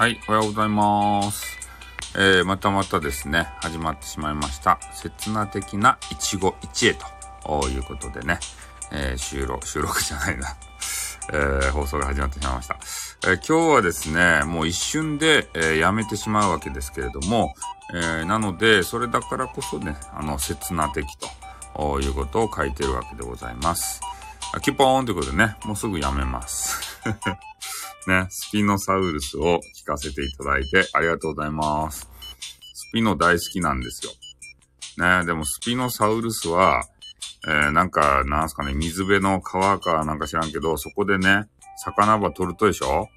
[0.00, 1.58] はい、おはようございます。
[2.16, 4.80] えー、またまたですね、始まってしまいました。
[4.94, 6.96] 刹那的な一期一会
[7.44, 8.38] ということでね、
[8.90, 10.56] えー、収録、収録じゃないな。
[11.34, 12.78] えー、放送が始まってしまいました。
[13.26, 17.54] えー、今日はですね、もう一瞬で、えー、やめてしまうわけですけれども、
[17.92, 21.14] えー、なので、それだからこそね、あの、刹那的
[21.74, 24.00] ということを書いてるわけでございます。
[24.62, 26.80] キュポーンということでね、もうすぐやめます。
[28.06, 32.08] ね、スピノサウルスを聞かせていただいてありがとうございます。
[32.74, 34.12] スピノ大好きなんですよ。
[34.98, 36.84] ね、でもスピノサウルスは、
[37.46, 41.48] えー、なんか、なんすかね、水辺の川かなんか知らんけど、そこでね、
[41.84, 43.08] 魚場取るとでしょ？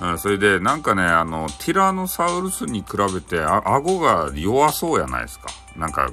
[0.00, 5.46] うん、それで、なんかね、あの、ティラノサウルスに比べて、あ、顎が弱そうやないですか。
[5.74, 6.12] なんか、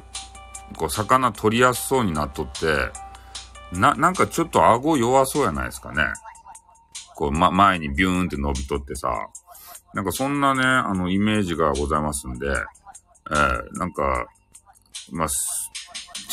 [0.77, 2.91] こう、魚取りやすそうになっとって、
[3.73, 6.05] な、なんかちょっと顎弱そうやないですかね。
[7.23, 9.29] こう、ま、前にビューンって伸びとってさ、
[9.93, 14.27] なんかそんなね、あの、イメージがございますんで、えー、なんか、
[15.11, 15.27] まあ、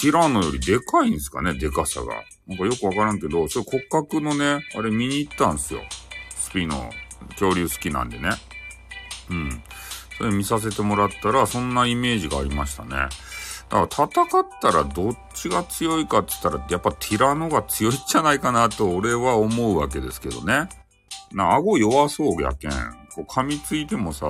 [0.01, 2.25] ティラノよりでかいんですかね、でかさが。
[2.49, 5.83] なんかよくわからんけど、それ骨格のね、あれ見に行ったんすよ。
[6.35, 6.91] スピの
[7.39, 8.31] 恐竜好きなんでね。
[9.31, 9.63] うん。
[10.19, 12.91] それ見させてもらったら、そんなイメージがありましたね。
[13.69, 20.69] だから戦ったらどっちが強いかって言ったら、やっぱティラノが強いんじゃないかなと俺は思うわけですけどね。
[21.33, 22.71] な、顎弱そうやけん。
[23.15, 24.29] こう噛みついてもさ、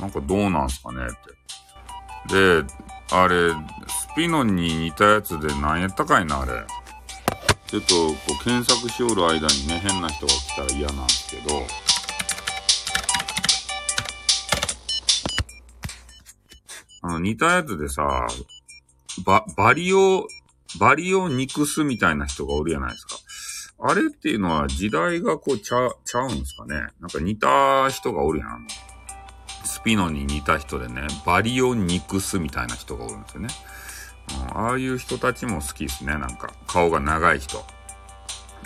[0.00, 1.08] なんかどうなんすかねっ
[2.28, 2.62] て。
[2.62, 2.74] で、
[3.10, 6.64] あれ、スピノンに似たやつで何やったかいな、あれ。
[7.66, 11.66] ちょっと、こう検索しおる間にね、変な人が来たら嫌なんですけど、
[17.02, 18.26] あの、似たやつでさ、
[19.24, 20.26] バ、バリオ、
[20.78, 23.16] バリオ肉すみたいな人がおるじゃないですか。
[23.80, 26.88] あれっていうのは時代がこうちゃ、ちゃうんですかね？
[27.00, 28.66] なんか似た人がおるやん。
[29.64, 33.48] スピノに似た人でね、バリオ肉すみたいな人がおるんですよね。
[34.52, 36.14] うん、ああいう人たちも好きですね。
[36.14, 37.64] なんか、顔が長い人。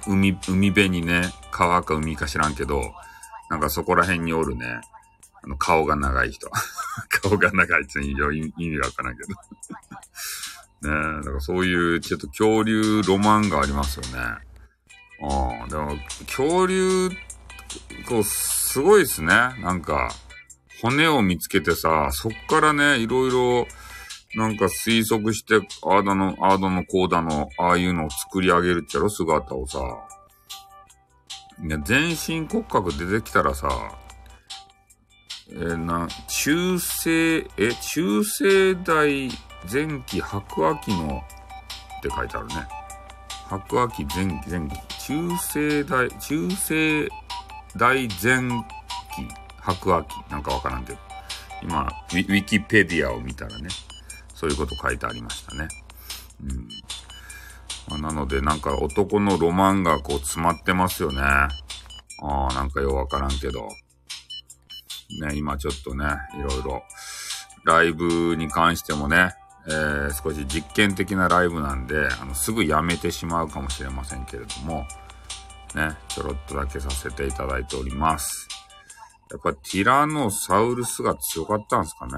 [0.07, 2.93] 海、海辺にね、川か海か知らんけど、
[3.51, 4.81] なんかそこら辺におるね、
[5.43, 6.49] あの、顔が長い人。
[7.11, 9.29] 顔が長いって意味がわからんけど。
[10.89, 14.52] ねえ、だからそういうちょっと恐竜ロマンがありますよね。
[15.23, 15.97] ああ、でも
[16.27, 17.11] 恐竜、
[18.09, 19.29] こう、すごいですね。
[19.29, 20.11] なんか、
[20.81, 23.67] 骨を見つけてさ、そっからね、いろいろ、
[24.35, 29.81] なんか推測して、あーだの、あーだの、こうだの、ああいうのを作り上げるっちゃろ、姿をさ。
[31.61, 33.69] ね、全身骨格出てきたらさ、
[35.51, 39.31] えー、な、中世、え、中世代
[39.71, 41.23] 前期白亜紀の
[41.99, 42.55] って書いてあるね。
[43.49, 44.92] 白亜紀前期、前期。
[45.05, 47.09] 中世代、中世
[47.77, 49.27] 代前期
[49.61, 50.31] 白亜紀。
[50.31, 50.99] なんかわからんけど。
[51.61, 51.83] 今
[52.13, 53.69] ウィ、ウィキペディアを見たらね、
[54.33, 55.67] そういうこと書いてありましたね。
[56.45, 56.69] うん。
[58.01, 61.21] まあ、なので、なんか男のロマンがこう詰まってますよね。
[61.21, 61.49] あ
[62.23, 63.69] あ、なんかようわからんけど。
[65.21, 66.07] ね、今ちょっとね、
[66.39, 66.83] いろいろ、
[67.65, 69.35] ライブに関してもね、
[69.67, 74.87] えー、少し実験的なライブなんで、あの、すぐやめてしまうかもしれませんけれども、
[75.75, 78.49] ね、ちょろっとだけさせていただいております。
[79.31, 82.13] やっぱティラノサウルスが強かったんですかね。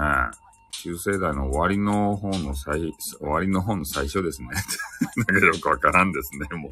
[0.71, 4.49] 中世代の終わりの方の最、終わりの方の最初ですね。
[5.15, 6.71] なんかよくわからんですね、もう。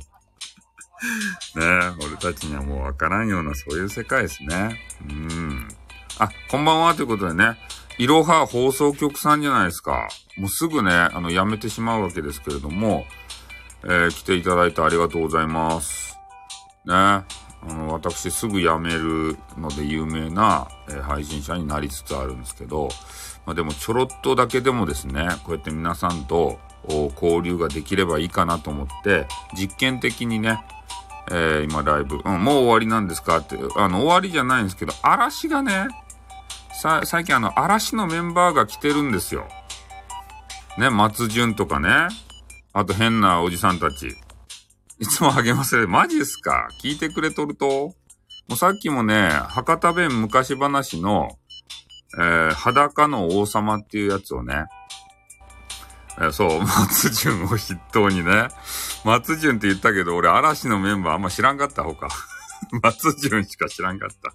[1.59, 1.65] ね
[2.05, 4.79] 俺たちにはもうわからんようなそういう世界ですね。
[5.09, 5.67] うん。
[6.19, 7.57] あ、こんばんはということでね、
[7.97, 10.09] いろは放送局さんじゃないですか。
[10.37, 13.05] もうすぐね、あの、やめてしまうわけですけれども、
[13.83, 16.17] えー、来ていただいてありがとうございます。
[16.85, 16.93] ね。
[16.95, 17.25] あ
[17.65, 22.89] の、私すぐ辞めるので有名な、えー、配信者になりつつあるんですけど、
[23.45, 29.27] まあ、でもちょろっとだけでもですね、こうやって皆さんと交流ができればいいかなと思って、
[29.57, 30.63] 実験的にね、
[31.31, 35.87] えー、今ライブ、うん、もう終わりなんですかって、あの、終わりじゃないんですけど、嵐がね、
[36.83, 39.47] さ、最近あの、嵐のメンバーが来てるんですよ。
[40.77, 42.09] ね、松潤とかね。
[42.73, 44.09] あと変なおじさんたち。
[44.99, 45.87] いつも励ませる。
[45.87, 46.67] マジっすか？
[46.81, 47.67] 聞いてくれとると
[48.49, 51.29] もうさっきもね、博多弁昔話の、
[52.19, 54.65] えー、裸の王様っていうやつをね、
[56.17, 58.49] えー、そう、松潤を筆頭にね。
[59.05, 62.09] 松潤って言ったけど、俺嵐のメンバーあんま知らんかったほか。
[62.83, 64.33] 松潤しか知らんかった。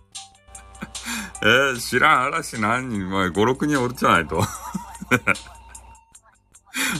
[1.40, 4.42] えー、知らん嵐何人、まあ、5、6人おるじゃないと。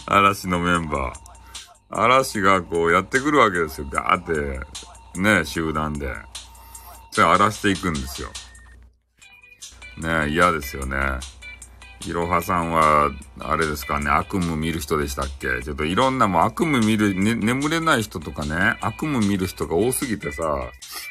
[0.07, 1.29] 嵐のメンバー。
[1.91, 3.89] 嵐がこうやってくるわけですよ。
[3.91, 4.25] ガーっ
[5.15, 6.15] て、ね、集団で。
[7.11, 8.29] それ荒らしていくんですよ。
[9.97, 10.97] ね嫌ですよね。
[12.07, 15.63] いろはさんは、あれですかね、悪夢見る人でしたっけ？
[15.63, 20.43] ちょっといろんなもう悪夢見る、ね、眠れない人とかね、悪夢見る人が多すぎてさ、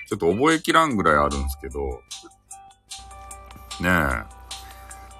[0.07, 2.01] ちょっと覚えきらんぐらいあるんですけど、
[3.81, 4.23] ねえ。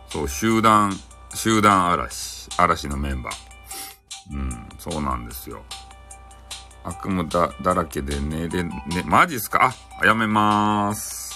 [0.09, 0.91] そう、集団、
[1.33, 3.33] 集団嵐、嵐のメンバー。
[4.33, 5.63] うん、そうなんですよ。
[6.83, 8.73] 悪夢だ、だらけで寝れ、ね、
[9.05, 9.73] マジっすか？
[10.01, 11.26] あ、やめまーす。